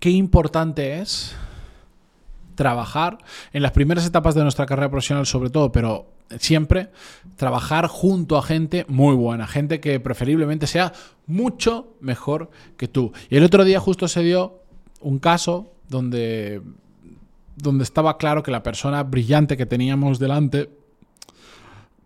qué 0.00 0.10
importante 0.10 0.98
es 0.98 1.36
trabajar 2.56 3.18
en 3.52 3.62
las 3.62 3.72
primeras 3.72 4.04
etapas 4.04 4.34
de 4.34 4.42
nuestra 4.42 4.66
carrera 4.66 4.90
profesional 4.90 5.26
sobre 5.26 5.50
todo, 5.50 5.70
pero 5.70 6.12
siempre 6.38 6.90
trabajar 7.36 7.86
junto 7.86 8.36
a 8.36 8.42
gente 8.42 8.84
muy 8.88 9.14
buena, 9.14 9.46
gente 9.46 9.80
que 9.80 10.00
preferiblemente 10.00 10.66
sea 10.66 10.92
mucho 11.26 11.94
mejor 12.00 12.50
que 12.76 12.88
tú. 12.88 13.12
Y 13.28 13.36
el 13.36 13.44
otro 13.44 13.64
día 13.64 13.80
justo 13.80 14.08
se 14.08 14.22
dio 14.22 14.60
un 15.00 15.18
caso 15.18 15.72
donde, 15.88 16.62
donde 17.56 17.84
estaba 17.84 18.18
claro 18.18 18.42
que 18.42 18.50
la 18.50 18.62
persona 18.62 19.02
brillante 19.02 19.56
que 19.56 19.66
teníamos 19.66 20.18
delante, 20.18 20.70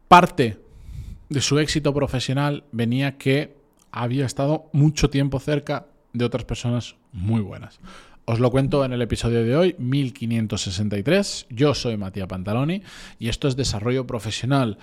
parte 0.09 0.59
de 1.29 1.41
su 1.41 1.59
éxito 1.59 1.93
profesional 1.93 2.65
venía 2.73 3.19
que 3.19 3.57
había 3.91 4.27
estado 4.27 4.67
mucho 4.73 5.11
tiempo 5.11 5.39
cerca 5.41 5.87
de 6.13 6.25
otras 6.25 6.45
personas 6.45 6.97
muy 7.15 7.41
buenas. 7.41 7.81
Os 8.27 8.41
lo 8.41 8.51
cuento 8.51 8.85
en 8.85 8.93
el 8.93 9.03
episodio 9.03 9.45
de 9.45 9.57
hoy, 9.57 9.77
1563. 9.79 11.47
Yo 11.51 11.75
soy 11.75 11.97
Matías 11.97 12.27
Pantaloni 12.27 12.83
y 13.19 13.29
esto 13.29 13.49
es 13.49 13.57
Desarrollo 13.57 14.07
Profesional. 14.07 14.79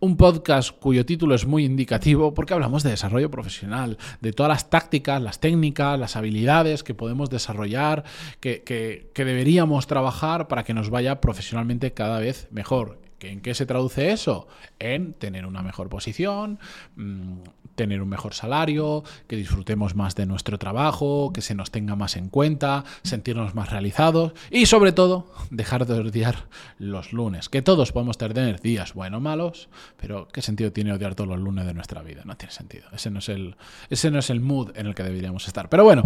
Un 0.00 0.16
podcast 0.16 0.72
cuyo 0.78 1.06
título 1.06 1.34
es 1.34 1.46
muy 1.46 1.64
indicativo 1.64 2.34
porque 2.34 2.54
hablamos 2.54 2.82
de 2.82 2.90
desarrollo 2.90 3.30
profesional, 3.30 3.98
de 4.20 4.32
todas 4.32 4.50
las 4.50 4.68
tácticas, 4.68 5.22
las 5.22 5.38
técnicas, 5.38 5.98
las 5.98 6.16
habilidades 6.16 6.82
que 6.82 6.94
podemos 6.94 7.30
desarrollar, 7.30 8.02
que, 8.40 8.62
que 8.64 9.24
deberíamos 9.24 9.86
trabajar 9.86 10.48
para 10.48 10.64
que 10.64 10.74
nos 10.74 10.90
vaya 10.90 11.20
profesionalmente 11.20 11.92
cada 11.92 12.18
vez 12.18 12.48
mejor. 12.50 12.98
¿En 13.30 13.40
qué 13.40 13.54
se 13.54 13.66
traduce 13.66 14.10
eso? 14.12 14.48
En 14.78 15.14
tener 15.14 15.46
una 15.46 15.62
mejor 15.62 15.88
posición, 15.88 16.58
mm, 16.96 17.38
tener 17.74 18.02
un 18.02 18.08
mejor 18.08 18.34
salario, 18.34 19.02
que 19.26 19.36
disfrutemos 19.36 19.94
más 19.94 20.14
de 20.14 20.26
nuestro 20.26 20.58
trabajo, 20.58 21.32
que 21.32 21.40
se 21.40 21.54
nos 21.54 21.70
tenga 21.70 21.96
más 21.96 22.16
en 22.16 22.28
cuenta, 22.28 22.84
sentirnos 23.02 23.54
más 23.54 23.70
realizados 23.70 24.32
y 24.50 24.66
sobre 24.66 24.92
todo 24.92 25.26
dejar 25.50 25.86
de 25.86 25.94
odiar 25.94 26.46
los 26.78 27.12
lunes. 27.12 27.48
Que 27.48 27.62
todos 27.62 27.92
podemos 27.92 28.18
tener 28.18 28.60
días 28.60 28.94
buenos 28.94 29.18
o 29.18 29.20
malos, 29.20 29.68
pero 29.96 30.28
¿qué 30.28 30.42
sentido 30.42 30.72
tiene 30.72 30.92
odiar 30.92 31.14
todos 31.14 31.28
los 31.28 31.40
lunes 31.40 31.66
de 31.66 31.74
nuestra 31.74 32.02
vida? 32.02 32.22
No 32.24 32.36
tiene 32.36 32.52
sentido. 32.52 32.84
Ese 32.92 33.10
no 33.10 33.18
es 33.18 33.28
el, 33.28 33.56
ese 33.90 34.10
no 34.10 34.18
es 34.18 34.30
el 34.30 34.40
mood 34.40 34.70
en 34.76 34.86
el 34.86 34.94
que 34.94 35.02
deberíamos 35.02 35.46
estar. 35.46 35.68
Pero 35.68 35.84
bueno. 35.84 36.02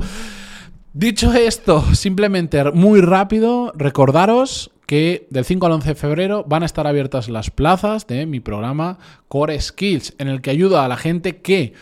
Dicho 0.98 1.34
esto, 1.34 1.84
simplemente 1.94 2.72
muy 2.72 3.02
rápido, 3.02 3.70
recordaros 3.76 4.70
que 4.86 5.26
del 5.30 5.44
5 5.44 5.66
al 5.66 5.72
11 5.72 5.88
de 5.88 5.94
febrero 5.96 6.44
van 6.48 6.62
a 6.62 6.66
estar 6.66 6.86
abiertas 6.86 7.28
las 7.28 7.50
plazas 7.50 8.06
de 8.06 8.24
mi 8.24 8.40
programa 8.40 8.98
Core 9.28 9.60
Skills, 9.60 10.14
en 10.18 10.28
el 10.28 10.40
que 10.40 10.50
ayuda 10.50 10.84
a 10.84 10.88
la 10.88 10.96
gente 10.96 11.38
que 11.38 11.74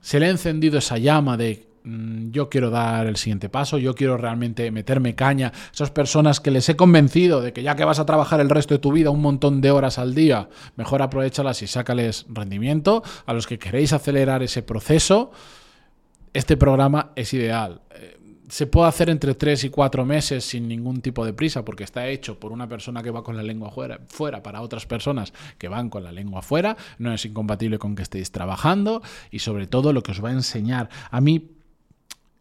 se 0.00 0.18
le 0.18 0.26
ha 0.26 0.30
encendido 0.30 0.78
esa 0.78 0.96
llama 0.96 1.36
de 1.36 1.66
mm, 1.84 2.30
yo 2.30 2.48
quiero 2.48 2.70
dar 2.70 3.06
el 3.06 3.16
siguiente 3.16 3.50
paso, 3.50 3.76
yo 3.76 3.94
quiero 3.94 4.16
realmente 4.16 4.70
meterme 4.70 5.14
caña. 5.14 5.52
Esas 5.72 5.90
personas 5.90 6.40
que 6.40 6.50
les 6.50 6.66
he 6.70 6.76
convencido 6.76 7.42
de 7.42 7.52
que 7.52 7.62
ya 7.62 7.76
que 7.76 7.84
vas 7.84 7.98
a 7.98 8.06
trabajar 8.06 8.40
el 8.40 8.48
resto 8.48 8.74
de 8.74 8.78
tu 8.78 8.92
vida 8.92 9.10
un 9.10 9.20
montón 9.20 9.60
de 9.60 9.70
horas 9.70 9.98
al 9.98 10.14
día, 10.14 10.48
mejor 10.76 11.02
aprovechalas 11.02 11.60
y 11.60 11.66
sácales 11.66 12.24
rendimiento. 12.30 13.02
A 13.26 13.34
los 13.34 13.46
que 13.46 13.58
queréis 13.58 13.92
acelerar 13.92 14.42
ese 14.42 14.62
proceso, 14.62 15.32
este 16.32 16.56
programa 16.56 17.10
es 17.14 17.34
ideal. 17.34 17.82
Se 18.48 18.66
puede 18.66 18.88
hacer 18.88 19.10
entre 19.10 19.34
3 19.34 19.64
y 19.64 19.70
4 19.70 20.04
meses 20.04 20.44
sin 20.44 20.68
ningún 20.68 21.00
tipo 21.00 21.24
de 21.24 21.32
prisa, 21.32 21.64
porque 21.64 21.84
está 21.84 22.08
hecho 22.08 22.40
por 22.40 22.52
una 22.52 22.68
persona 22.68 23.02
que 23.02 23.10
va 23.10 23.22
con 23.22 23.36
la 23.36 23.42
lengua 23.42 23.70
fuera, 23.70 24.00
fuera 24.08 24.42
para 24.42 24.62
otras 24.62 24.86
personas 24.86 25.32
que 25.58 25.68
van 25.68 25.90
con 25.90 26.02
la 26.02 26.12
lengua 26.12 26.42
fuera, 26.42 26.76
no 26.98 27.12
es 27.12 27.24
incompatible 27.24 27.78
con 27.78 27.94
que 27.94 28.02
estéis 28.02 28.32
trabajando 28.32 29.02
y 29.30 29.40
sobre 29.40 29.66
todo 29.66 29.92
lo 29.92 30.02
que 30.02 30.12
os 30.12 30.24
va 30.24 30.30
a 30.30 30.32
enseñar. 30.32 30.88
A 31.10 31.20
mí 31.20 31.50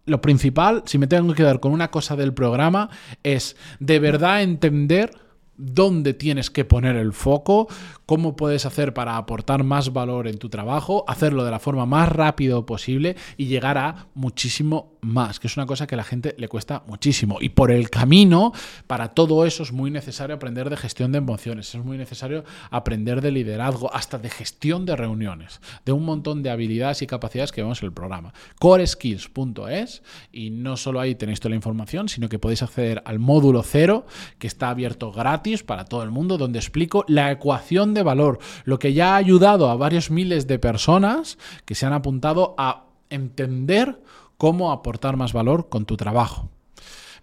lo 0.05 0.22
principal, 0.22 0.83
si 0.86 0.97
me 0.97 1.08
tengo 1.08 1.27
que 1.30 1.36
quedar 1.36 1.59
con 1.59 1.73
una 1.73 1.91
cosa 1.91 2.16
del 2.16 2.33
programa, 2.33 2.89
es 3.23 3.58
de 3.80 3.99
verdad 3.99 4.42
entender 4.42 5.11
dónde 5.58 6.14
tienes 6.14 6.49
que 6.49 6.66
poner 6.66 6.95
el 6.95 7.11
foco, 7.11 7.67
cómo 8.07 8.37
puedes 8.37 8.65
hacer 8.65 8.93
para 8.93 9.17
aportar 9.17 9.63
más 9.63 9.93
valor 9.93 10.27
en 10.27 10.39
tu 10.39 10.49
trabajo, 10.49 11.03
hacerlo 11.07 11.43
de 11.43 11.51
la 11.51 11.59
forma 11.59 11.85
más 11.85 12.09
rápido 12.09 12.65
posible 12.65 13.17
y 13.35 13.45
llegar 13.45 13.77
a 13.77 14.07
muchísimo 14.15 14.93
más, 15.01 15.39
que 15.39 15.47
es 15.47 15.57
una 15.57 15.65
cosa 15.65 15.87
que 15.87 15.95
a 15.95 15.97
la 15.97 16.03
gente 16.03 16.33
le 16.37 16.47
cuesta 16.47 16.83
muchísimo. 16.87 17.37
Y 17.41 17.49
por 17.49 17.69
el 17.69 17.89
camino, 17.89 18.53
para 18.87 19.09
todo 19.09 19.45
eso 19.45 19.63
es 19.63 19.73
muy 19.73 19.91
necesario 19.91 20.35
aprender 20.37 20.69
de 20.69 20.77
gestión 20.77 21.11
de 21.11 21.17
emociones, 21.17 21.75
es 21.75 21.83
muy 21.83 21.97
necesario 21.97 22.45
aprender 22.71 23.21
de 23.21 23.31
liderazgo, 23.31 23.93
hasta 23.93 24.17
de 24.17 24.29
gestión 24.29 24.85
de 24.85 24.95
reuniones, 24.95 25.59
de 25.85 25.91
un 25.91 26.05
montón 26.05 26.43
de 26.43 26.49
habilidades 26.49 27.01
y 27.01 27.07
capacidades 27.07 27.51
que 27.51 27.61
vemos 27.61 27.81
en 27.81 27.87
el 27.87 27.93
programa. 27.93 28.33
coreskills.es 28.59 30.01
y 30.31 30.49
no 30.49 30.77
solo 30.77 31.01
ahí 31.01 31.15
tenéis 31.15 31.41
toda 31.41 31.49
la 31.49 31.57
información, 31.57 32.07
sino 32.07 32.29
que 32.29 32.39
podéis 32.39 32.63
acceder 32.63 33.01
al 33.05 33.19
módulo 33.19 33.63
cero, 33.63 34.05
que 34.39 34.47
está 34.47 34.69
abierto 34.69 35.11
gratis 35.11 35.63
para 35.63 35.83
todo 35.83 36.03
el 36.03 36.11
mundo, 36.11 36.37
donde 36.37 36.59
explico 36.59 37.03
la 37.09 37.31
ecuación 37.31 37.93
de 37.93 37.96
valor, 38.03 38.39
lo 38.65 38.80
que 38.80 38.93
ya 38.93 39.13
ha 39.13 39.17
ayudado 39.17 39.69
a 39.69 39.75
varios 39.75 40.11
miles 40.11 40.47
de 40.47 40.59
personas 40.59 41.37
que 41.65 41.75
se 41.75 41.85
han 41.85 41.93
apuntado 41.93 42.55
a 42.58 42.85
entender 43.09 44.02
cómo 44.37 44.71
aportar 44.71 45.17
más 45.17 45.33
valor 45.33 45.69
con 45.69 45.85
tu 45.85 45.97
trabajo. 45.97 46.49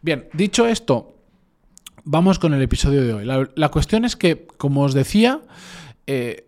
Bien, 0.02 0.28
dicho 0.32 0.66
esto, 0.66 1.14
vamos 2.04 2.38
con 2.38 2.54
el 2.54 2.62
episodio 2.62 3.02
de 3.02 3.14
hoy. 3.14 3.48
La, 3.54 3.68
cuestión 3.70 4.04
es 4.04 4.16
que, 4.16 4.46
como 4.58 4.82
os 4.82 4.94
decía, 4.94 5.40
eh, 6.06 6.46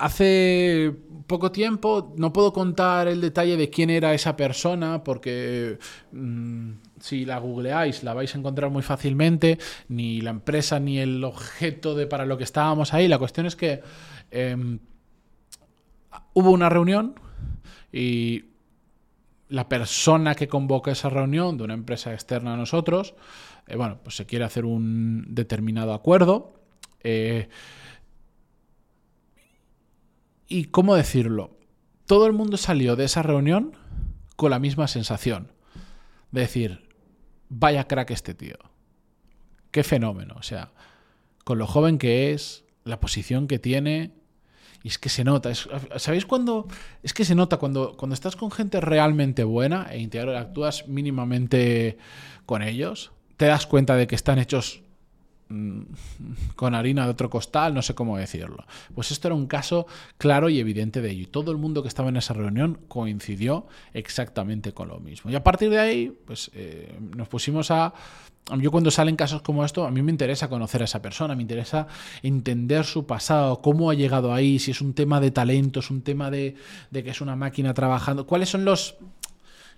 hace 0.00 0.92
poco 1.26 1.52
tiempo 1.52 2.12
no 2.16 2.32
puedo 2.32 2.52
contar 2.52 3.06
el 3.06 3.20
detalle 3.20 3.56
de 3.56 3.70
quién 3.70 3.90
era 3.90 4.14
esa 4.14 4.34
persona 4.34 5.04
porque 5.04 5.78
mm, 6.10 6.70
si 6.98 7.24
la 7.24 7.38
googleáis 7.38 8.02
la 8.02 8.14
vais 8.14 8.34
a 8.34 8.38
encontrar 8.38 8.70
muy 8.70 8.82
fácilmente, 8.82 9.58
ni 9.88 10.20
la 10.20 10.30
empresa 10.30 10.80
ni 10.80 10.98
el 10.98 11.22
objeto 11.22 11.94
de 11.94 12.06
para 12.06 12.26
lo 12.26 12.36
que 12.38 12.44
estábamos 12.44 12.94
ahí. 12.94 13.08
La 13.08 13.18
cuestión 13.18 13.46
es 13.46 13.56
que 13.56 13.82
em, 14.30 14.80
hubo 16.34 16.50
una 16.50 16.68
reunión 16.68 17.14
y 17.92 18.46
la 19.48 19.68
persona 19.68 20.34
que 20.34 20.48
convoca 20.48 20.92
esa 20.92 21.10
reunión 21.10 21.58
de 21.58 21.64
una 21.64 21.74
empresa 21.74 22.12
externa 22.12 22.54
a 22.54 22.56
nosotros, 22.56 23.14
eh, 23.66 23.76
bueno, 23.76 23.98
pues 24.02 24.16
se 24.16 24.26
quiere 24.26 24.44
hacer 24.44 24.64
un 24.64 25.26
determinado 25.28 25.92
acuerdo. 25.92 26.54
Eh, 27.02 27.48
y 30.50 30.64
cómo 30.64 30.96
decirlo, 30.96 31.56
todo 32.06 32.26
el 32.26 32.34
mundo 32.34 32.58
salió 32.58 32.96
de 32.96 33.04
esa 33.04 33.22
reunión 33.22 33.72
con 34.36 34.50
la 34.50 34.58
misma 34.58 34.88
sensación. 34.88 35.52
De 36.32 36.42
decir, 36.42 36.88
vaya 37.48 37.84
crack 37.84 38.10
este 38.10 38.34
tío. 38.34 38.56
Qué 39.70 39.84
fenómeno. 39.84 40.34
O 40.36 40.42
sea, 40.42 40.72
con 41.44 41.58
lo 41.58 41.68
joven 41.68 41.98
que 41.98 42.32
es, 42.32 42.64
la 42.84 42.98
posición 42.98 43.46
que 43.46 43.60
tiene, 43.60 44.12
y 44.82 44.88
es 44.88 44.98
que 44.98 45.08
se 45.08 45.22
nota. 45.22 45.52
¿Sabéis 45.54 46.26
cuándo? 46.26 46.66
Es 47.04 47.14
que 47.14 47.24
se 47.24 47.36
nota 47.36 47.58
cuando, 47.58 47.96
cuando 47.96 48.14
estás 48.14 48.34
con 48.34 48.50
gente 48.50 48.80
realmente 48.80 49.44
buena 49.44 49.86
e 49.92 50.00
interactúas 50.00 50.88
mínimamente 50.88 51.96
con 52.44 52.62
ellos, 52.62 53.12
te 53.36 53.46
das 53.46 53.68
cuenta 53.68 53.94
de 53.94 54.08
que 54.08 54.16
están 54.16 54.40
hechos 54.40 54.82
con 56.56 56.74
harina 56.74 57.04
de 57.04 57.10
otro 57.10 57.30
costal, 57.30 57.74
no 57.74 57.82
sé 57.82 57.94
cómo 57.94 58.16
decirlo. 58.16 58.64
Pues 58.94 59.10
esto 59.10 59.28
era 59.28 59.34
un 59.34 59.46
caso 59.46 59.86
claro 60.18 60.48
y 60.48 60.58
evidente 60.58 61.00
de 61.00 61.10
ello. 61.10 61.22
Y 61.22 61.26
todo 61.26 61.50
el 61.50 61.58
mundo 61.58 61.82
que 61.82 61.88
estaba 61.88 62.08
en 62.08 62.16
esa 62.16 62.34
reunión 62.34 62.78
coincidió 62.88 63.66
exactamente 63.94 64.72
con 64.72 64.88
lo 64.88 65.00
mismo. 65.00 65.30
Y 65.30 65.34
a 65.34 65.42
partir 65.42 65.70
de 65.70 65.78
ahí, 65.78 66.16
pues 66.24 66.50
eh, 66.54 66.94
nos 67.16 67.28
pusimos 67.28 67.70
a... 67.70 67.92
Yo 68.58 68.72
cuando 68.72 68.90
salen 68.90 69.14
casos 69.14 69.42
como 69.42 69.64
esto, 69.64 69.84
a 69.84 69.90
mí 69.92 70.02
me 70.02 70.10
interesa 70.10 70.48
conocer 70.48 70.82
a 70.82 70.86
esa 70.86 71.00
persona, 71.00 71.36
me 71.36 71.42
interesa 71.42 71.86
entender 72.22 72.84
su 72.84 73.06
pasado, 73.06 73.60
cómo 73.60 73.90
ha 73.90 73.94
llegado 73.94 74.34
ahí, 74.34 74.58
si 74.58 74.72
es 74.72 74.80
un 74.80 74.92
tema 74.92 75.20
de 75.20 75.30
talento, 75.30 75.78
es 75.78 75.90
un 75.90 76.02
tema 76.02 76.32
de, 76.32 76.56
de 76.90 77.04
que 77.04 77.10
es 77.10 77.20
una 77.20 77.36
máquina 77.36 77.74
trabajando, 77.74 78.26
cuáles 78.26 78.48
son 78.48 78.64
los 78.64 78.96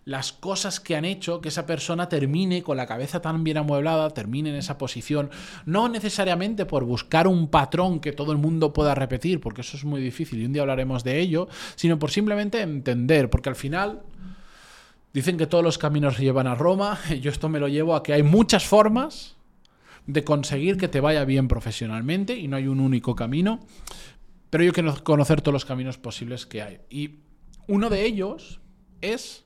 las 0.05 0.33
cosas 0.33 0.81
que 0.81 0.97
han 0.97 1.05
hecho 1.05 1.41
que 1.41 1.49
esa 1.49 1.65
persona 1.65 2.09
termine 2.09 2.63
con 2.63 2.77
la 2.77 2.87
cabeza 2.87 3.21
tan 3.23 3.45
bien 3.45 3.59
amueblada, 3.59 4.11
termine 4.11 4.51
en 4.51 4.57
esa 4.57 4.79
posición, 4.79 5.31
no 5.65 5.89
necesariamente 5.89 6.67
por 6.67 6.85
buscar 6.85 7.29
un 7.29 7.49
patrón 7.49 8.01
que 8.01 8.13
todo 8.13 8.33
el 8.33 8.39
mundo 8.39 8.73
pueda 8.73 8.95
repetir, 8.95 9.41
porque 9.41 9.61
eso 9.61 9.77
es 9.77 9.85
muy 9.85 10.01
difícil 10.01 10.41
y 10.41 10.47
un 10.47 10.53
día 10.53 10.63
hablaremos 10.63 11.05
de 11.05 11.21
ello, 11.21 11.49
sino 11.77 11.99
por 11.99 12.11
simplemente 12.11 12.61
entender, 12.61 13.31
porque 13.31 13.49
al 13.49 13.57
final 13.57 14.03
dicen 15.13 15.37
que 15.37 15.47
todos 15.47 15.63
los 15.63 15.79
caminos 15.79 16.19
llevan 16.19 16.47
a 16.47 16.55
Roma, 16.55 16.99
yo 17.21 17.31
esto 17.31 17.49
me 17.49 17.61
lo 17.61 17.69
llevo 17.69 17.95
a 17.95 18.03
que 18.03 18.13
hay 18.13 18.23
muchas 18.23 18.67
formas 18.67 19.37
de 20.07 20.25
conseguir 20.25 20.79
que 20.79 20.89
te 20.89 21.01
vaya 21.01 21.25
bien 21.25 21.47
profesionalmente 21.47 22.37
y 22.37 22.49
no 22.49 22.57
hay 22.57 22.67
un 22.67 22.81
único 22.81 23.15
camino, 23.15 23.61
pero 24.51 24.65
yo 24.65 24.73
quiero 24.73 25.03
conocer 25.05 25.41
todos 25.43 25.53
los 25.53 25.65
caminos 25.65 25.97
posibles 25.97 26.45
que 26.45 26.61
hay. 26.61 26.81
Y 26.91 27.21
uno 27.69 27.89
de 27.89 28.05
ellos 28.05 28.61
es 29.01 29.45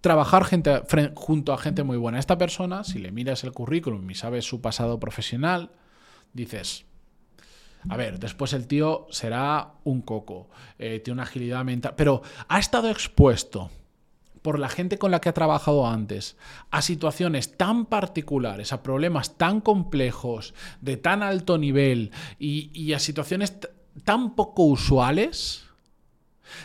trabajar 0.00 0.44
gente, 0.44 0.82
junto 1.14 1.52
a 1.52 1.58
gente 1.58 1.82
muy 1.82 1.96
buena. 1.96 2.18
Esta 2.18 2.38
persona, 2.38 2.84
si 2.84 2.98
le 2.98 3.12
miras 3.12 3.44
el 3.44 3.52
currículum 3.52 4.10
y 4.10 4.14
sabes 4.14 4.44
su 4.44 4.60
pasado 4.60 4.98
profesional, 4.98 5.70
dices, 6.32 6.86
a 7.88 7.96
ver, 7.96 8.18
después 8.18 8.52
el 8.52 8.66
tío 8.66 9.06
será 9.10 9.72
un 9.84 10.02
coco, 10.02 10.50
eh, 10.78 11.00
tiene 11.00 11.14
una 11.14 11.22
agilidad 11.24 11.64
mental, 11.64 11.94
pero 11.96 12.22
ha 12.48 12.58
estado 12.58 12.90
expuesto 12.90 13.70
por 14.42 14.58
la 14.58 14.68
gente 14.68 14.98
con 14.98 15.10
la 15.10 15.20
que 15.20 15.28
ha 15.28 15.34
trabajado 15.34 15.86
antes 15.86 16.36
a 16.70 16.82
situaciones 16.82 17.56
tan 17.56 17.86
particulares, 17.86 18.72
a 18.72 18.82
problemas 18.82 19.36
tan 19.36 19.60
complejos, 19.60 20.54
de 20.80 20.96
tan 20.96 21.22
alto 21.22 21.58
nivel 21.58 22.10
y, 22.38 22.92
a 22.92 22.98
situaciones 22.98 23.58
tan 24.04 24.34
poco 24.34 24.64
usuales, 24.64 25.64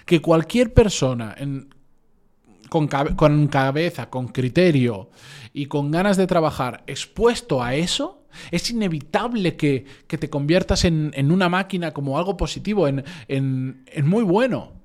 que 0.06 0.22
cualquier 0.22 0.74
persona 0.74 1.36
con, 2.70 2.88
cabeza, 3.48 4.10
con 4.10 4.28
criterio 4.28 5.10
y 5.54 5.68
con 5.68 5.92
ganas 5.92 6.18
de 6.18 6.28
trabajar 6.28 6.84
expuesto 6.88 7.64
a 7.64 7.76
eso, 7.76 8.24
es 8.52 8.70
inevitable 8.70 9.56
que, 9.56 9.86
te 10.08 10.30
conviertas 10.30 10.86
en, 10.86 11.32
una 11.32 11.50
máquina 11.50 11.92
como 11.92 12.18
algo 12.18 12.38
positivo, 12.38 12.88
en, 12.88 13.04
en 13.28 14.08
muy 14.08 14.24
bueno. 14.24 14.76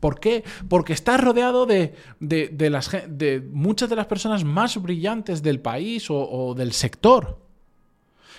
¿Por 0.00 0.20
qué? 0.20 0.44
Porque 0.68 0.92
estás 0.92 1.20
rodeado 1.20 1.66
de, 1.66 1.94
las, 2.20 2.90
de, 3.08 3.40
muchas 3.52 3.90
de 3.90 3.96
las 3.96 4.06
personas 4.06 4.44
más 4.44 4.80
brillantes 4.80 5.42
del 5.42 5.60
país 5.60 6.06
o, 6.08 6.54
del 6.56 6.72
sector. 6.72 7.40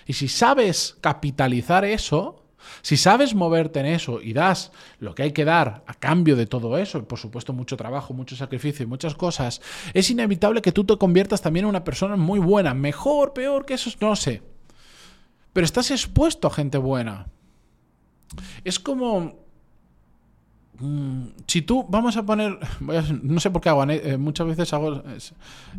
Y 0.05 0.13
si 0.13 0.27
sabes 0.27 0.97
capitalizar 1.01 1.83
eso, 1.83 2.45
si 2.81 2.97
sabes 2.97 3.35
moverte 3.35 3.79
en 3.79 3.85
eso 3.85 4.21
y 4.21 4.33
das 4.33 4.71
lo 4.99 5.15
que 5.15 5.23
hay 5.23 5.31
que 5.31 5.45
dar 5.45 5.83
a 5.87 5.93
cambio 5.93 6.35
de 6.35 6.45
todo 6.45 6.77
eso, 6.77 7.07
por 7.07 7.19
supuesto 7.19 7.53
mucho 7.53 7.77
trabajo, 7.77 8.13
mucho 8.13 8.35
sacrificio 8.35 8.83
y 8.83 8.87
muchas 8.87 9.15
cosas, 9.15 9.61
es 9.93 10.09
inevitable 10.09 10.61
que 10.61 10.71
tú 10.71 10.83
te 10.83 10.97
conviertas 10.97 11.41
también 11.41 11.65
en 11.65 11.69
una 11.69 11.83
persona 11.83 12.15
muy 12.15 12.39
buena, 12.39 12.73
mejor, 12.73 13.33
peor 13.33 13.65
que 13.65 13.75
eso, 13.75 13.89
no 14.01 14.15
sé. 14.15 14.41
Pero 15.53 15.65
estás 15.65 15.91
expuesto 15.91 16.47
a 16.47 16.51
gente 16.51 16.77
buena. 16.77 17.27
Es 18.63 18.79
como 18.79 19.48
si 21.45 21.61
tú, 21.61 21.85
vamos 21.89 22.15
a 22.15 22.23
poner, 22.23 22.57
no 23.21 23.39
sé 23.39 23.51
por 23.51 23.61
qué 23.61 23.69
hago, 23.69 23.83
eh, 23.89 24.17
muchas 24.17 24.47
veces 24.47 24.71
hago 24.73 25.03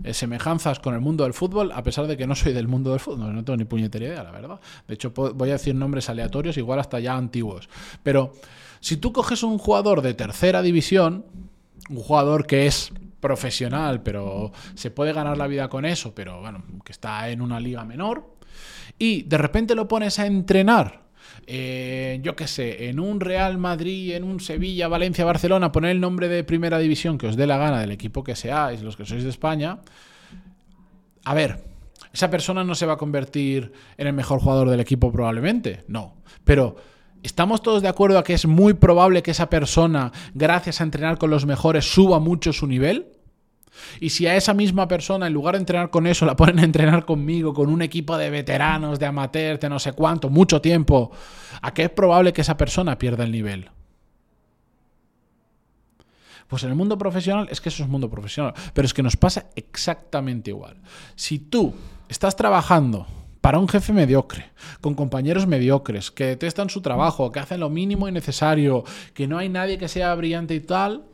eh, 0.05 0.15
semejanzas 0.15 0.79
con 0.79 0.95
el 0.95 1.01
mundo 1.01 1.25
del 1.25 1.33
fútbol, 1.33 1.73
a 1.73 1.83
pesar 1.83 2.07
de 2.07 2.17
que 2.17 2.27
no 2.27 2.35
soy 2.35 2.53
del 2.53 2.69
mundo 2.69 2.91
del 2.91 3.01
fútbol, 3.01 3.35
no 3.35 3.45
tengo 3.45 3.57
ni 3.57 3.65
puñetera 3.65 4.05
idea, 4.07 4.23
la 4.23 4.31
verdad. 4.31 4.61
De 4.87 4.95
hecho, 4.95 5.11
voy 5.13 5.49
a 5.49 5.53
decir 5.53 5.75
nombres 5.75 6.11
aleatorios, 6.11 6.57
igual 6.59 6.81
hasta 6.81 7.01
ya 7.01 7.17
antiguos. 7.17 7.69
Pero 8.03 8.33
si 8.81 8.99
tú 8.99 9.13
coges 9.13 9.43
un 9.43 9.59
jugador 9.59 10.03
de 10.03 10.15
tercera 10.15 10.61
división, 10.61 11.25
un 11.89 12.01
jugador 12.01 12.47
que 12.47 12.67
es 12.67 12.93
profesional, 13.21 14.03
pero 14.03 14.53
se 14.75 14.91
puede 14.91 15.13
ganar 15.13 15.39
la 15.39 15.47
vida 15.47 15.69
con 15.69 15.85
eso, 15.85 16.15
pero 16.15 16.41
bueno, 16.41 16.63
que 16.85 16.93
está 16.93 17.29
en 17.31 17.41
una 17.41 17.59
liga 17.59 17.85
menor, 17.85 18.35
y 18.99 19.23
de 19.23 19.39
repente 19.39 19.75
lo 19.75 19.89
pones 19.89 20.19
a 20.19 20.27
entrenar 20.27 21.10
eh, 21.47 22.21
yo 22.23 22.37
qué 22.37 22.47
sé, 22.47 22.89
en 22.89 23.01
un 23.01 23.21
Real 23.21 23.59
Madrid, 23.59 24.15
en 24.15 24.25
un 24.25 24.41
Sevilla, 24.41 24.89
Valencia, 24.89 25.25
Barcelona, 25.25 25.73
poner 25.73 25.93
el 25.93 26.01
nombre 26.01 26.29
de 26.29 26.45
primera 26.45 26.79
división 26.79 27.19
que 27.19 27.27
os 27.27 27.37
dé 27.37 27.47
la 27.47 27.59
gana 27.59 27.81
del 27.81 27.91
equipo 27.91 28.25
que 28.25 28.37
seáis, 28.37 28.83
los 28.83 28.97
que 28.97 29.05
sois 29.05 29.23
de 29.23 29.31
España, 29.31 29.81
a 31.25 31.35
ver, 31.35 31.65
esa 32.13 32.31
persona 32.31 32.65
no 32.65 32.75
se 32.75 32.87
va 32.87 32.95
a 32.95 32.97
convertir 32.97 33.73
en 33.97 34.07
el 34.07 34.13
mejor 34.13 34.41
jugador 34.41 34.71
del 34.71 34.81
equipo 34.81 35.13
probablemente, 35.13 35.85
no, 35.89 36.17
pero... 36.45 36.77
¿Estamos 37.23 37.61
todos 37.61 37.83
de 37.83 37.89
acuerdo 37.89 38.19
a 38.19 38.25
que 38.25 38.33
es 38.33 38.47
muy 38.47 38.73
probable 38.73 39.23
que 39.23 39.33
esa 39.33 39.51
persona, 39.51 40.11
gracias 40.33 40.81
a 40.81 40.85
entrenar 40.85 41.19
con 41.19 41.29
los 41.29 41.45
mejores, 41.45 41.85
suba 41.85 42.19
mucho 42.19 42.55
su 42.55 42.67
nivel? 42.67 43.09
Y 44.01 44.11
si 44.11 44.27
a 44.27 44.37
esa 44.37 44.55
misma 44.55 44.89
persona, 44.89 45.27
en 45.27 45.33
lugar 45.33 45.55
de 45.55 45.61
entrenar 45.61 45.91
con 45.91 46.07
eso, 46.07 46.27
la 46.27 46.37
ponen 46.37 46.59
a 46.59 46.65
entrenar 46.65 47.05
conmigo, 47.05 47.55
con 47.55 47.71
un 47.71 47.83
equipo 47.83 48.17
de 48.17 48.31
veteranos, 48.31 48.99
de 48.99 49.07
amateurs, 49.07 49.61
de 49.61 49.69
no 49.69 49.79
sé 49.79 49.93
cuánto, 49.93 50.29
mucho 50.29 50.61
tiempo, 50.61 51.11
¿a 51.63 51.73
qué 51.73 51.85
es 51.85 51.91
probable 51.91 52.33
que 52.33 52.41
esa 52.41 52.57
persona 52.57 52.99
pierda 52.99 53.25
el 53.25 53.33
nivel? 53.33 53.71
Pues 56.49 56.65
en 56.65 56.71
el 56.71 56.75
mundo 56.75 56.99
profesional 56.99 57.47
es 57.51 57.61
que 57.61 57.69
eso 57.69 57.85
es 57.85 57.89
mundo 57.89 58.11
profesional, 58.11 58.55
pero 58.75 58.85
es 58.85 58.93
que 58.93 59.05
nos 59.05 59.17
pasa 59.17 59.47
exactamente 59.55 60.51
igual. 60.51 60.77
Si 61.15 61.39
tú 61.39 61.75
estás 62.09 62.35
trabajando 62.35 63.07
para 63.41 63.61
un 63.61 63.69
jefe 63.69 63.93
mediocre, 63.93 64.51
con 64.81 64.95
compañeros 64.95 65.47
mediocres, 65.47 66.11
que 66.11 66.25
detestan 66.25 66.69
su 66.69 66.83
trabajo, 66.83 67.31
que 67.31 67.39
hacen 67.39 67.61
lo 67.61 67.71
mínimo 67.71 68.09
y 68.09 68.13
necesario, 68.13 68.83
que 69.15 69.29
no 69.29 69.39
hay 69.39 69.49
nadie 69.49 69.79
que 69.79 69.87
sea 69.87 70.13
brillante 70.17 70.55
y 70.57 70.61
tal, 70.61 71.05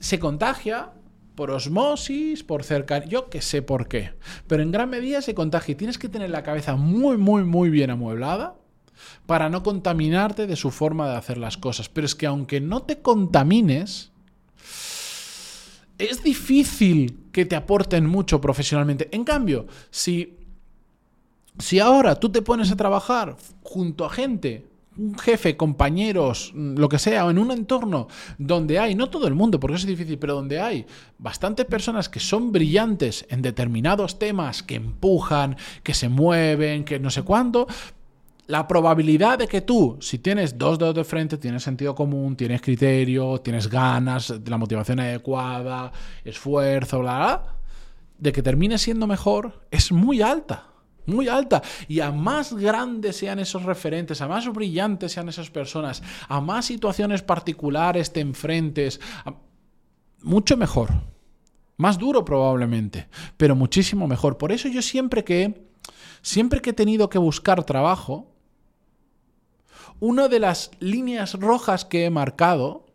se 0.00 0.18
contagia 0.18 0.90
por 1.38 1.52
osmosis, 1.52 2.42
por 2.42 2.64
cercanía, 2.64 3.08
yo 3.08 3.30
que 3.30 3.40
sé 3.40 3.62
por 3.62 3.86
qué. 3.86 4.10
Pero 4.48 4.60
en 4.60 4.72
gran 4.72 4.90
medida 4.90 5.22
se 5.22 5.36
contagia 5.36 5.76
tienes 5.76 5.96
que 5.96 6.08
tener 6.08 6.30
la 6.30 6.42
cabeza 6.42 6.74
muy, 6.74 7.16
muy, 7.16 7.44
muy 7.44 7.70
bien 7.70 7.90
amueblada 7.90 8.56
para 9.24 9.48
no 9.48 9.62
contaminarte 9.62 10.48
de 10.48 10.56
su 10.56 10.72
forma 10.72 11.08
de 11.08 11.16
hacer 11.16 11.38
las 11.38 11.56
cosas. 11.56 11.88
Pero 11.88 12.06
es 12.06 12.16
que 12.16 12.26
aunque 12.26 12.60
no 12.60 12.82
te 12.82 13.02
contamines, 13.02 14.10
es 15.96 16.24
difícil 16.24 17.28
que 17.30 17.46
te 17.46 17.54
aporten 17.54 18.04
mucho 18.04 18.40
profesionalmente. 18.40 19.08
En 19.12 19.22
cambio, 19.22 19.68
si, 19.90 20.38
si 21.60 21.78
ahora 21.78 22.16
tú 22.16 22.30
te 22.30 22.42
pones 22.42 22.72
a 22.72 22.76
trabajar 22.76 23.36
junto 23.62 24.04
a 24.04 24.10
gente 24.10 24.66
un 24.98 25.16
jefe, 25.16 25.56
compañeros, 25.56 26.52
mm, 26.54 26.76
lo 26.76 26.88
que 26.88 26.98
sea, 26.98 27.24
o 27.24 27.30
en 27.30 27.38
un 27.38 27.52
entorno 27.52 28.08
donde 28.36 28.78
hay, 28.78 28.94
no 28.94 29.08
todo 29.08 29.28
el 29.28 29.34
mundo, 29.34 29.60
porque 29.60 29.76
eso 29.76 29.86
es 29.86 29.96
difícil, 29.96 30.18
pero 30.18 30.34
donde 30.34 30.60
hay 30.60 30.86
bastantes 31.18 31.66
personas 31.66 32.08
que 32.08 32.20
son 32.20 32.52
brillantes 32.52 33.24
en 33.30 33.40
determinados 33.40 34.18
temas, 34.18 34.62
que 34.62 34.74
empujan, 34.74 35.56
que 35.82 35.94
se 35.94 36.08
mueven, 36.08 36.84
que 36.84 36.98
no 36.98 37.10
sé 37.10 37.22
cuánto, 37.22 37.68
la 38.48 38.66
probabilidad 38.66 39.38
de 39.38 39.46
que 39.46 39.60
tú, 39.60 39.98
si 40.00 40.18
tienes 40.18 40.58
dos 40.58 40.78
dedos 40.78 40.94
de 40.94 41.04
frente, 41.04 41.36
tienes 41.36 41.62
sentido 41.62 41.94
común, 41.94 42.34
tienes 42.34 42.60
criterio, 42.60 43.38
tienes 43.38 43.68
ganas, 43.68 44.34
la 44.44 44.58
motivación 44.58 45.00
adecuada, 45.00 45.92
esfuerzo, 46.24 47.00
bla, 47.00 47.16
bla, 47.18 47.42
de 48.18 48.32
que 48.32 48.42
termines 48.42 48.82
siendo 48.82 49.06
mejor, 49.06 49.60
es 49.70 49.92
muy 49.92 50.22
alta 50.22 50.68
muy 51.08 51.28
alta. 51.28 51.62
Y 51.88 52.00
a 52.00 52.12
más 52.12 52.52
grandes 52.54 53.16
sean 53.16 53.38
esos 53.38 53.64
referentes, 53.64 54.20
a 54.20 54.28
más 54.28 54.46
brillantes 54.52 55.12
sean 55.12 55.28
esas 55.28 55.50
personas, 55.50 56.02
a 56.28 56.40
más 56.40 56.66
situaciones 56.66 57.22
particulares 57.22 58.12
te 58.12 58.20
enfrentes, 58.20 59.00
mucho 60.22 60.56
mejor. 60.56 60.90
Más 61.76 61.98
duro 61.98 62.24
probablemente, 62.24 63.08
pero 63.36 63.54
muchísimo 63.54 64.08
mejor. 64.08 64.36
Por 64.36 64.50
eso 64.52 64.68
yo 64.68 64.82
siempre 64.82 65.24
que, 65.24 65.68
siempre 66.22 66.60
que 66.60 66.70
he 66.70 66.74
tenido 66.74 67.08
que 67.08 67.18
buscar 67.18 67.64
trabajo, 67.64 68.34
una 70.00 70.28
de 70.28 70.40
las 70.40 70.70
líneas 70.80 71.34
rojas 71.34 71.84
que 71.84 72.04
he 72.04 72.10
marcado 72.10 72.87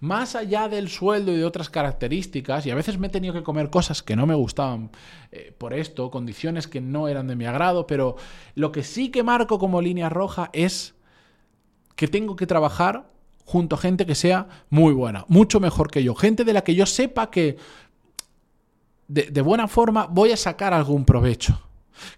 más 0.00 0.34
allá 0.34 0.68
del 0.68 0.88
sueldo 0.88 1.32
y 1.32 1.36
de 1.36 1.44
otras 1.44 1.70
características, 1.70 2.66
y 2.66 2.70
a 2.70 2.74
veces 2.74 2.98
me 2.98 3.06
he 3.06 3.10
tenido 3.10 3.34
que 3.34 3.42
comer 3.42 3.70
cosas 3.70 4.02
que 4.02 4.16
no 4.16 4.26
me 4.26 4.34
gustaban 4.34 4.90
eh, 5.32 5.54
por 5.56 5.74
esto, 5.74 6.10
condiciones 6.10 6.68
que 6.68 6.80
no 6.80 7.08
eran 7.08 7.26
de 7.26 7.36
mi 7.36 7.46
agrado, 7.46 7.86
pero 7.86 8.16
lo 8.54 8.72
que 8.72 8.82
sí 8.82 9.10
que 9.10 9.22
marco 9.22 9.58
como 9.58 9.80
línea 9.80 10.08
roja 10.08 10.50
es 10.52 10.94
que 11.94 12.08
tengo 12.08 12.36
que 12.36 12.46
trabajar 12.46 13.10
junto 13.44 13.76
a 13.76 13.78
gente 13.78 14.06
que 14.06 14.14
sea 14.14 14.48
muy 14.70 14.92
buena, 14.92 15.24
mucho 15.28 15.60
mejor 15.60 15.90
que 15.90 16.02
yo, 16.02 16.14
gente 16.14 16.44
de 16.44 16.52
la 16.52 16.64
que 16.64 16.74
yo 16.74 16.86
sepa 16.86 17.30
que 17.30 17.56
de 19.08 19.40
buena 19.40 19.68
forma 19.68 20.06
voy 20.06 20.32
a 20.32 20.36
sacar 20.36 20.74
algún 20.74 21.04
provecho. 21.04 21.60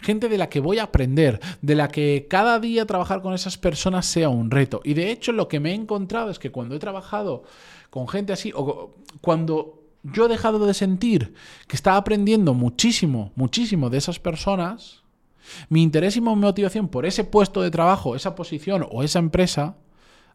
Gente 0.00 0.28
de 0.28 0.38
la 0.38 0.48
que 0.48 0.60
voy 0.60 0.78
a 0.78 0.84
aprender, 0.84 1.40
de 1.62 1.74
la 1.74 1.88
que 1.88 2.26
cada 2.28 2.58
día 2.58 2.86
trabajar 2.86 3.22
con 3.22 3.34
esas 3.34 3.58
personas 3.58 4.06
sea 4.06 4.28
un 4.28 4.50
reto. 4.50 4.80
Y 4.84 4.94
de 4.94 5.10
hecho 5.10 5.32
lo 5.32 5.48
que 5.48 5.60
me 5.60 5.70
he 5.70 5.74
encontrado 5.74 6.30
es 6.30 6.38
que 6.38 6.50
cuando 6.50 6.74
he 6.74 6.78
trabajado 6.78 7.44
con 7.90 8.08
gente 8.08 8.32
así, 8.32 8.52
o 8.54 8.94
cuando 9.20 9.82
yo 10.02 10.26
he 10.26 10.28
dejado 10.28 10.64
de 10.64 10.74
sentir 10.74 11.34
que 11.66 11.76
estaba 11.76 11.96
aprendiendo 11.96 12.54
muchísimo, 12.54 13.32
muchísimo 13.34 13.90
de 13.90 13.98
esas 13.98 14.18
personas, 14.18 15.02
mi 15.68 15.82
interés 15.82 16.16
y 16.16 16.20
mi 16.20 16.34
motivación 16.34 16.88
por 16.88 17.06
ese 17.06 17.24
puesto 17.24 17.62
de 17.62 17.70
trabajo, 17.70 18.14
esa 18.14 18.34
posición 18.34 18.86
o 18.90 19.02
esa 19.02 19.18
empresa 19.18 19.76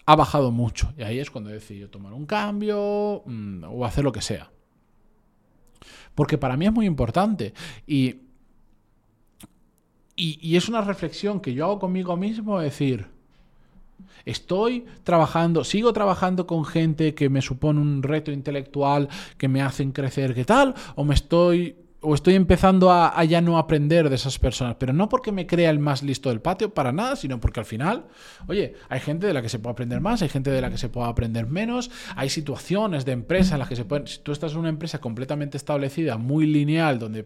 ha 0.05 0.15
bajado 0.15 0.51
mucho. 0.51 0.93
Y 0.97 1.03
ahí 1.03 1.19
es 1.19 1.31
cuando 1.31 1.49
he 1.49 1.53
decidido 1.53 1.89
tomar 1.89 2.13
un 2.13 2.25
cambio 2.25 3.23
mm, 3.25 3.63
o 3.65 3.85
hacer 3.85 4.03
lo 4.03 4.11
que 4.11 4.21
sea. 4.21 4.51
Porque 6.15 6.37
para 6.37 6.57
mí 6.57 6.65
es 6.65 6.73
muy 6.73 6.85
importante. 6.85 7.53
Y 7.87 8.22
y, 10.15 10.55
es 10.55 10.69
una 10.69 10.81
reflexión 10.81 11.39
que 11.39 11.53
yo 11.53 11.65
hago 11.65 11.79
conmigo 11.79 12.15
mismo, 12.17 12.59
decir, 12.59 13.07
Estoy 14.25 14.85
trabajando, 15.03 15.65
sigo 15.65 15.91
trabajando 15.91 16.47
con 16.47 16.63
gente 16.63 17.13
que 17.13 17.29
me 17.29 17.41
supone 17.41 17.81
un 17.81 18.01
reto 18.03 18.31
intelectual, 18.31 19.09
que 19.37 19.49
me 19.49 19.61
hacen 19.61 19.91
crecer, 19.91 20.33
¿qué 20.33 20.45
tal? 20.45 20.75
O 20.95 21.03
me 21.03 21.13
estoy 21.13 21.75
o 22.05 22.13
estoy 22.13 22.35
empezando 22.35 22.91
a, 22.91 23.17
a, 23.17 23.23
ya 23.23 23.39
no 23.39 23.57
aprender 23.57 24.09
de 24.09 24.15
esas 24.15 24.37
personas, 24.37 24.75
pero 24.77 24.91
no 24.91 25.07
porque 25.07 25.31
me 25.31 25.47
crea 25.47 25.69
el 25.69 25.79
más 25.79 26.03
listo 26.03 26.29
del 26.29 26.41
patio, 26.41 26.73
para 26.73 26.91
nada, 26.91 27.15
sino 27.15 27.39
porque 27.39 27.61
al 27.61 27.65
final, 27.65 28.07
oye, 28.47 28.73
hay 28.89 28.99
gente 28.99 29.25
de 29.25 29.33
la 29.33 29.41
que 29.41 29.47
se 29.47 29.57
puede 29.57 29.71
aprender 29.71 30.01
más, 30.01 30.21
hay 30.21 30.27
gente 30.27 30.51
de 30.51 30.59
la 30.59 30.69
que 30.69 30.77
se 30.77 30.89
puede 30.89 31.07
aprender 31.07 31.47
menos, 31.47 31.89
hay 32.17 32.29
situaciones 32.29 33.05
de 33.05 33.13
empresa 33.13 33.55
en 33.55 33.59
las 33.59 33.69
que 33.69 33.77
se 33.77 33.85
pueden, 33.85 34.05
si 34.07 34.19
tú 34.19 34.33
estás 34.33 34.51
en 34.51 34.59
una 34.59 34.69
empresa 34.69 34.99
completamente 34.99 35.55
establecida, 35.55 36.17
muy 36.17 36.45
lineal, 36.45 36.99
donde 36.99 37.25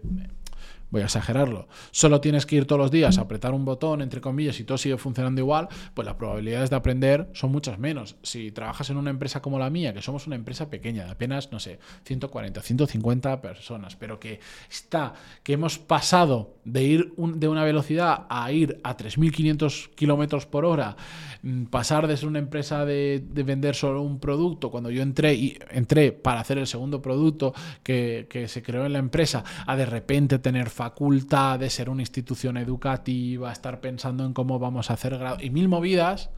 voy 0.89 1.01
a 1.01 1.05
exagerarlo, 1.05 1.67
solo 1.91 2.21
tienes 2.21 2.45
que 2.45 2.55
ir 2.55 2.65
todos 2.65 2.79
los 2.79 2.91
días 2.91 3.17
a 3.17 3.21
apretar 3.21 3.53
un 3.53 3.65
botón, 3.65 4.01
entre 4.01 4.21
comillas, 4.21 4.59
y 4.59 4.63
todo 4.63 4.77
sigue 4.77 4.97
funcionando 4.97 5.41
igual, 5.41 5.67
pues 5.93 6.05
las 6.05 6.15
probabilidades 6.15 6.69
de 6.69 6.75
aprender 6.75 7.29
son 7.33 7.51
muchas 7.51 7.77
menos. 7.79 8.15
Si 8.23 8.51
trabajas 8.51 8.89
en 8.89 8.97
una 8.97 9.09
empresa 9.09 9.41
como 9.41 9.59
la 9.59 9.69
mía, 9.69 9.93
que 9.93 10.01
somos 10.01 10.27
una 10.27 10.35
empresa 10.35 10.69
pequeña, 10.69 11.05
de 11.05 11.11
apenas, 11.11 11.51
no 11.51 11.59
sé, 11.59 11.79
140, 12.05 12.61
150 12.61 13.41
personas, 13.41 13.95
pero 13.95 14.19
que 14.19 14.39
está, 14.69 15.13
que 15.43 15.53
hemos 15.53 15.77
pasado 15.77 16.55
de 16.63 16.83
ir 16.83 17.13
de 17.15 17.47
una 17.47 17.63
velocidad 17.63 18.25
a 18.29 18.51
ir 18.51 18.79
a 18.83 18.95
3.500 18.95 19.89
kilómetros 19.95 20.45
por 20.45 20.65
hora, 20.65 20.95
mm, 21.43 21.65
pasar 21.65 22.07
de 22.07 22.17
ser 22.17 22.27
una 22.27 22.39
empresa 22.39 22.85
de, 22.85 23.23
de, 23.27 23.43
vender 23.43 23.75
solo 23.75 24.01
un 24.01 24.19
producto, 24.19 24.69
cuando 24.69 24.89
yo 24.89 25.01
entré 25.01 25.33
y 25.33 25.57
entré 25.71 26.11
para 26.11 26.41
hacer 26.41 26.57
el 26.57 26.67
segundo 26.67 27.01
producto 27.01 27.53
que, 27.83 28.27
que 28.29 28.47
se 28.47 28.61
creó 28.61 28.85
en 28.85 28.93
la 28.93 28.99
empresa, 28.99 29.43
a 29.65 29.75
de 29.75 29.85
repente 29.85 30.39
tener 30.39 30.69
facultad 30.77 31.57
de 31.57 31.71
ser 31.71 31.89
una 31.89 32.03
institución 32.03 32.55
educativa, 32.55 33.51
estar 33.51 33.81
pensando 33.81 34.23
en 34.23 34.33
cómo 34.33 34.59
vamos 34.59 34.91
a 34.91 34.93
hacer 34.93 35.17
grado 35.17 35.37
y 35.41 35.49
mil 35.49 35.67
movidas. 35.67 36.29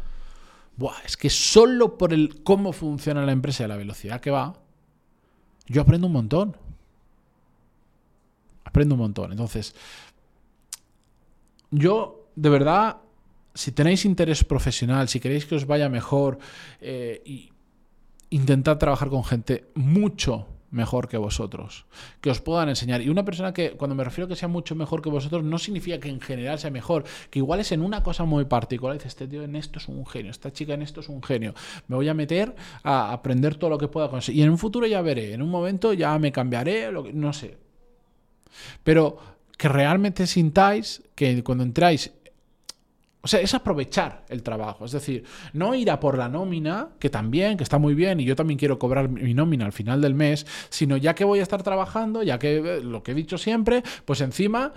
Buah, 0.78 0.96
es 1.06 1.18
que 1.18 1.30
solo 1.30 1.98
por 1.98 2.14
el 2.14 2.42
cómo 2.42 2.72
funciona 2.72 3.26
la 3.26 3.34
empresa 3.34 3.66
y 3.66 3.68
la 3.68 3.76
velocidad 3.76 4.22
que 4.22 4.32
va, 4.32 4.54
yo 5.68 5.82
aprendo 5.82 6.08
un 6.08 6.14
montón. 6.14 6.56
Aprendo 8.64 8.96
un 8.96 9.02
montón. 9.02 9.32
Entonces, 9.32 9.76
yo, 11.70 12.30
de 12.36 12.50
verdad, 12.50 12.98
si 13.54 13.74
tenéis 13.74 14.06
interés 14.06 14.46
profesional, 14.46 15.10
si 15.10 15.20
queréis 15.20 15.46
que 15.46 15.56
os 15.56 15.66
vaya 15.66 15.90
mejor, 15.90 16.40
eh, 16.80 17.50
intentad 18.30 18.78
trabajar 18.78 19.10
con 19.10 19.26
gente 19.26 19.70
mucho 19.76 20.48
mejor 20.72 21.08
que 21.08 21.18
vosotros, 21.18 21.86
que 22.22 22.30
os 22.30 22.42
puedan 22.42 22.70
enseñar. 22.70 23.02
Y 23.02 23.10
una 23.10 23.26
persona 23.26 23.54
que, 23.54 23.72
cuando 23.72 23.96
me 23.96 24.04
refiero 24.04 24.26
a 24.26 24.30
que 24.30 24.36
sea 24.36 24.48
mucho 24.48 24.76
mejor 24.76 25.02
que 25.02 25.10
vosotros, 25.10 25.44
no 25.44 25.58
significa 25.58 26.00
que 26.00 26.10
en 26.10 26.22
general 26.22 26.60
sea 26.60 26.72
mejor, 26.72 27.04
que 27.30 27.40
igual 27.40 27.60
es 27.60 27.72
en 27.72 27.82
una 27.82 28.04
cosa 28.04 28.26
muy 28.26 28.46
particular. 28.46 28.96
Dice, 28.96 29.08
este 29.08 29.28
tío 29.28 29.44
en 29.44 29.56
esto 29.56 29.80
es 29.80 29.88
un 29.88 30.06
genio, 30.06 30.32
esta 30.32 30.52
chica 30.52 30.74
en 30.74 30.82
esto 30.82 31.02
es 31.02 31.10
un 31.10 31.24
genio. 31.24 31.54
Me 31.88 31.96
voy 31.96 32.10
a 32.10 32.14
meter 32.14 32.56
a 32.84 33.12
aprender 33.12 33.56
todo 33.56 33.70
lo 33.70 33.78
que 33.78 33.88
pueda 33.88 34.10
conseguir. 34.10 34.42
Y 34.42 34.44
en 34.44 34.52
un 34.52 34.58
futuro 34.58 34.86
ya 34.86 35.02
veré, 35.02 35.34
en 35.34 35.42
un 35.42 35.50
momento 35.50 35.94
ya 35.94 36.18
me 36.20 36.32
cambiaré, 36.32 36.92
lo 36.92 37.04
que, 37.04 37.14
no 37.14 37.34
sé. 37.34 37.58
Pero 38.84 39.18
que 39.58 39.68
realmente 39.68 40.26
sintáis 40.26 41.04
que 41.16 41.44
cuando 41.44 41.64
entráis 41.64 42.12
o 43.22 43.28
sea, 43.28 43.42
es 43.42 43.54
aprovechar 43.54 44.24
el 44.30 44.44
trabajo. 44.44 44.86
Es 44.86 44.92
decir, 44.92 45.26
no 45.54 45.76
ir 45.76 45.92
a 45.92 46.00
por 46.00 46.18
la 46.18 46.30
nómina, 46.30 46.90
que 47.00 47.10
también, 47.10 47.58
que 47.58 47.64
está 47.64 47.78
muy 47.78 47.94
bien, 47.94 48.20
y 48.20 48.24
yo 48.24 48.36
también 48.36 48.58
quiero 48.58 48.80
cobrar 48.80 49.10
mi 49.10 49.34
nómina 49.34 49.66
al 49.66 49.74
final 49.74 50.02
del 50.02 50.14
mes, 50.14 50.46
sino 50.70 50.96
ya 50.96 51.16
que 51.16 51.26
voy 51.26 51.40
a 51.40 51.44
estar 51.44 51.62
trabajando, 51.62 52.24
ya 52.24 52.40
que 52.40 52.58
eh, 52.58 52.82
lo 52.82 53.04
que 53.04 53.12
he 53.12 53.16
dicho 53.16 53.38
siempre, 53.38 53.84
pues 54.06 54.22
encima 54.22 54.72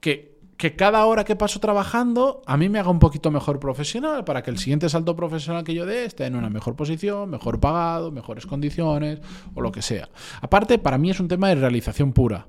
que, 0.00 0.38
que 0.56 0.76
cada 0.76 1.04
hora 1.04 1.24
que 1.24 1.36
paso 1.36 1.60
trabajando 1.60 2.40
a 2.46 2.56
mí 2.56 2.70
me 2.70 2.78
haga 2.78 2.90
un 2.90 3.00
poquito 3.00 3.30
mejor 3.30 3.60
profesional, 3.60 4.24
para 4.24 4.42
que 4.42 4.50
el 4.50 4.56
siguiente 4.56 4.88
salto 4.88 5.14
profesional 5.14 5.62
que 5.62 5.74
yo 5.74 5.84
dé 5.84 6.06
esté 6.06 6.24
en 6.24 6.36
una 6.36 6.48
mejor 6.48 6.74
posición, 6.74 7.28
mejor 7.28 7.60
pagado, 7.60 8.12
mejores 8.12 8.46
condiciones, 8.46 9.20
o 9.54 9.60
lo 9.60 9.72
que 9.72 9.82
sea. 9.82 10.08
Aparte, 10.40 10.78
para 10.78 10.96
mí 10.96 11.10
es 11.10 11.20
un 11.20 11.28
tema 11.28 11.50
de 11.50 11.56
realización 11.56 12.14
pura. 12.14 12.46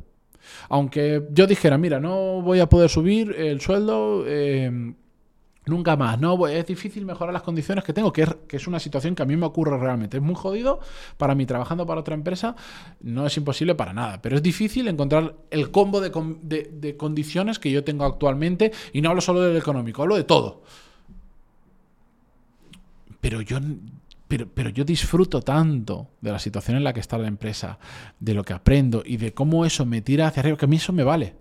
Aunque 0.69 1.27
yo 1.31 1.47
dijera, 1.47 1.77
mira, 1.77 1.99
no 1.99 2.41
voy 2.41 2.59
a 2.59 2.67
poder 2.67 2.89
subir 2.89 3.35
el 3.37 3.61
sueldo. 3.61 4.23
Eh, 4.27 4.93
nunca 5.67 5.95
más, 5.95 6.19
¿no? 6.19 6.47
Es 6.47 6.65
difícil 6.65 7.05
mejorar 7.05 7.33
las 7.33 7.43
condiciones 7.43 7.83
que 7.83 7.93
tengo, 7.93 8.13
que 8.13 8.23
es, 8.23 8.35
que 8.47 8.57
es, 8.57 8.67
una 8.67 8.79
situación 8.79 9.15
que 9.15 9.23
a 9.23 9.25
mí 9.25 9.35
me 9.35 9.45
ocurre 9.45 9.77
realmente. 9.77 10.17
Es 10.17 10.23
muy 10.23 10.35
jodido 10.35 10.79
para 11.17 11.35
mí 11.35 11.45
trabajando 11.45 11.85
para 11.85 12.01
otra 12.01 12.15
empresa, 12.15 12.55
no 13.01 13.25
es 13.25 13.35
imposible 13.37 13.75
para 13.75 13.93
nada, 13.93 14.21
pero 14.21 14.35
es 14.35 14.43
difícil 14.43 14.87
encontrar 14.87 15.35
el 15.51 15.71
combo 15.71 16.01
de, 16.01 16.11
de, 16.41 16.69
de 16.71 16.97
condiciones 16.97 17.59
que 17.59 17.71
yo 17.71 17.83
tengo 17.83 18.05
actualmente, 18.05 18.71
y 18.93 19.01
no 19.01 19.09
hablo 19.09 19.21
solo 19.21 19.41
del 19.41 19.57
económico, 19.57 20.01
hablo 20.01 20.15
de 20.15 20.23
todo. 20.23 20.63
Pero 23.21 23.41
yo, 23.41 23.57
pero, 24.27 24.48
pero, 24.48 24.70
yo 24.70 24.84
disfruto 24.84 25.41
tanto 25.41 26.10
de 26.22 26.32
la 26.32 26.39
situación 26.39 26.77
en 26.77 26.84
la 26.84 26.94
que 26.94 27.00
está 27.00 27.17
la 27.17 27.27
empresa, 27.27 27.77
de 28.20 28.34
lo 28.34 28.44
que 28.44 28.53
aprendo 28.53 29.03
y 29.05 29.17
de 29.17 29.34
cómo 29.34 29.65
eso 29.65 29.86
me 29.86 30.01
tira 30.01 30.27
hacia 30.27 30.41
arriba, 30.41 30.58
que 30.58 30.65
a 30.65 30.67
mí 30.67 30.77
eso 30.77 30.94
me 30.94 31.03
vale. 31.03 31.36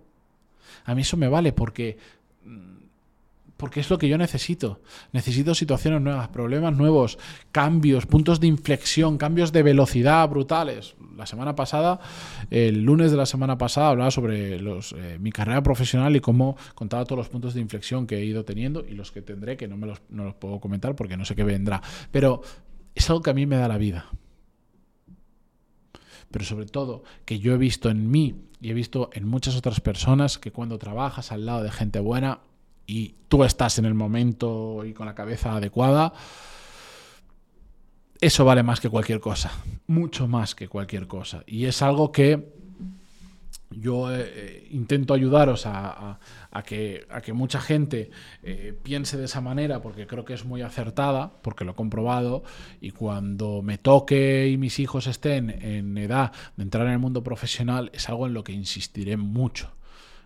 A 0.85 0.93
mí 0.93 1.01
eso 1.01 1.17
me 1.17 1.27
vale 1.27 1.51
porque 1.51 1.97
porque 3.57 3.79
es 3.79 3.89
lo 3.89 3.97
que 3.97 4.07
yo 4.07 4.17
necesito. 4.17 4.81
Necesito 5.13 5.55
situaciones 5.55 6.01
nuevas, 6.01 6.27
problemas 6.29 6.75
nuevos, 6.75 7.17
cambios, 7.51 8.05
puntos 8.05 8.39
de 8.39 8.47
inflexión, 8.47 9.17
cambios 9.17 9.51
de 9.51 9.63
velocidad 9.63 10.27
brutales. 10.27 10.95
La 11.15 11.25
semana 11.25 11.55
pasada, 11.55 11.99
el 12.51 12.83
lunes 12.83 13.11
de 13.11 13.17
la 13.17 13.25
semana 13.25 13.57
pasada, 13.57 13.89
hablaba 13.89 14.11
sobre 14.11 14.59
los, 14.59 14.93
eh, 14.97 15.17
mi 15.19 15.31
carrera 15.31 15.63
profesional 15.63 16.15
y 16.15 16.19
cómo 16.19 16.57
contaba 16.75 17.05
todos 17.05 17.17
los 17.17 17.29
puntos 17.29 17.53
de 17.53 17.61
inflexión 17.61 18.05
que 18.05 18.17
he 18.17 18.25
ido 18.25 18.43
teniendo 18.43 18.85
y 18.85 18.91
los 18.91 19.11
que 19.11 19.21
tendré, 19.21 19.55
que 19.55 19.67
no 19.67 19.77
me 19.77 19.87
los, 19.87 20.01
no 20.09 20.25
los 20.25 20.35
puedo 20.35 20.59
comentar 20.59 20.95
porque 20.95 21.15
no 21.15 21.23
sé 21.23 21.35
qué 21.35 21.43
vendrá. 21.45 21.81
Pero 22.11 22.41
es 22.95 23.09
algo 23.09 23.21
que 23.21 23.29
a 23.29 23.33
mí 23.35 23.45
me 23.45 23.57
da 23.57 23.67
la 23.67 23.77
vida. 23.77 24.09
Pero 26.31 26.43
sobre 26.43 26.65
todo 26.65 27.03
que 27.25 27.39
yo 27.39 27.53
he 27.53 27.57
visto 27.57 27.89
en 27.89 28.09
mí 28.09 28.35
y 28.59 28.71
he 28.71 28.73
visto 28.73 29.09
en 29.13 29.27
muchas 29.27 29.55
otras 29.55 29.79
personas 29.79 30.39
que 30.39 30.51
cuando 30.51 30.79
trabajas 30.79 31.31
al 31.31 31.45
lado 31.45 31.61
de 31.63 31.71
gente 31.71 31.99
buena, 31.99 32.39
y 32.87 33.15
tú 33.27 33.43
estás 33.43 33.79
en 33.79 33.85
el 33.85 33.93
momento 33.93 34.83
y 34.85 34.93
con 34.93 35.05
la 35.05 35.15
cabeza 35.15 35.55
adecuada, 35.55 36.13
eso 38.21 38.45
vale 38.45 38.63
más 38.63 38.79
que 38.79 38.89
cualquier 38.89 39.19
cosa, 39.19 39.51
mucho 39.87 40.27
más 40.27 40.55
que 40.55 40.67
cualquier 40.67 41.07
cosa. 41.07 41.43
Y 41.47 41.65
es 41.65 41.81
algo 41.81 42.11
que 42.11 42.54
yo 43.79 44.13
eh, 44.13 44.23
eh, 44.23 44.67
intento 44.71 45.13
ayudaros 45.13 45.65
a, 45.65 46.19
que, 46.65 47.05
a, 47.09 47.21
que, 47.21 47.33
mucha 47.33 47.59
gente 47.59 48.09
eh, 48.43 48.77
piense 48.83 49.17
de 49.17 49.25
esa 49.25 49.41
manera 49.41 49.81
porque 49.81 50.07
creo 50.07 50.25
que 50.25 50.33
es 50.33 50.45
muy 50.45 50.61
acertada, 50.61 51.33
porque 51.41 51.65
lo 51.65 51.71
he 51.71 51.75
comprobado 51.75 52.43
y 52.81 52.91
cuando 52.91 53.61
me 53.61 53.77
toque 53.77 54.47
y 54.47 54.57
mis 54.57 54.79
hijos 54.79 55.07
estén 55.07 55.49
en 55.49 55.97
edad 55.97 56.31
de 56.55 56.63
entrar 56.63 56.87
en 56.87 56.93
el 56.93 56.99
mundo 56.99 57.23
profesional 57.23 57.89
es 57.93 58.09
algo 58.09 58.27
en 58.27 58.33
lo 58.33 58.43
que 58.43 58.53
insistiré 58.53 59.17
mucho. 59.17 59.71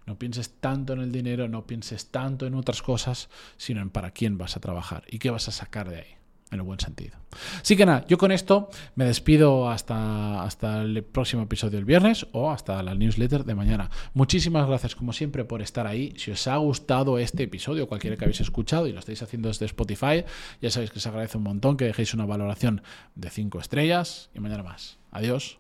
No 0.06 0.18
pienses 0.18 0.56
tanto 0.60 0.94
en 0.94 1.02
el 1.02 1.12
dinero, 1.12 1.48
no 1.48 1.68
pienses 1.68 2.08
tanto 2.10 2.48
en 2.48 2.56
otras 2.56 2.82
cosas, 2.82 3.30
sino 3.58 3.82
en 3.82 3.90
para 3.90 4.12
quién 4.12 4.38
vas 4.38 4.58
a 4.58 4.60
trabajar 4.60 5.04
y 5.08 5.20
qué 5.20 5.30
vas 5.30 5.48
a 5.48 5.52
sacar 5.52 5.90
de 5.90 5.98
ahí 5.98 6.19
en 6.52 6.60
el 6.60 6.64
buen 6.64 6.80
sentido. 6.80 7.18
Así 7.62 7.76
que 7.76 7.86
nada, 7.86 8.06
yo 8.08 8.18
con 8.18 8.32
esto 8.32 8.70
me 8.96 9.06
despido 9.06 9.70
hasta, 9.70 10.44
hasta 10.44 10.82
el 10.82 11.04
próximo 11.04 11.44
episodio 11.44 11.78
del 11.78 11.86
viernes 11.86 12.26
o 12.32 12.50
hasta 12.52 12.82
la 12.82 12.96
newsletter 12.96 13.46
de 13.46 13.56
mañana. 13.56 13.90
Muchísimas 14.14 14.68
gracias 14.68 14.96
como 14.96 15.14
siempre 15.14 15.46
por 15.46 15.62
estar 15.62 15.86
ahí. 15.86 16.14
Si 16.18 16.32
os 16.32 16.48
ha 16.48 16.58
gustado 16.58 17.20
este 17.20 17.44
episodio, 17.44 17.88
cualquiera 17.88 18.18
que 18.18 18.26
habéis 18.26 18.42
escuchado 18.42 18.88
y 18.88 18.94
lo 18.94 19.00
estáis 19.00 19.22
haciendo 19.22 19.50
desde 19.50 19.66
Spotify, 19.66 20.26
ya 20.62 20.72
sabéis 20.72 20.92
que 20.92 21.00
os 21.00 21.08
agradece 21.08 21.38
un 21.38 21.44
montón 21.44 21.78
que 21.78 21.86
dejéis 21.86 22.14
una 22.14 22.26
valoración 22.26 22.82
de 23.16 23.30
5 23.30 23.60
estrellas 23.60 24.30
y 24.34 24.40
mañana 24.40 24.64
más. 24.64 24.98
Adiós. 25.12 25.60